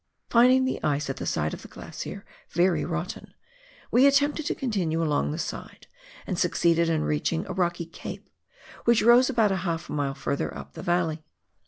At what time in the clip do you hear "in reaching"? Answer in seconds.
6.89-7.45